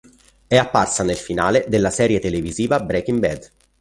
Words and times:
È 0.47 0.57
apparsa 0.57 1.03
nel 1.03 1.15
finale 1.15 1.65
della 1.67 1.91
serie 1.91 2.17
televisiva 2.19 2.79
"Breaking 2.79 3.19
Bad". 3.19 3.51